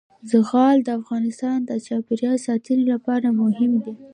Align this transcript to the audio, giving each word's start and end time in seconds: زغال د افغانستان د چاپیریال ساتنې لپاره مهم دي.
زغال 0.31 0.77
د 0.83 0.89
افغانستان 0.99 1.57
د 1.69 1.71
چاپیریال 1.85 2.37
ساتنې 2.47 2.85
لپاره 2.93 3.27
مهم 3.41 3.71
دي. 3.83 3.93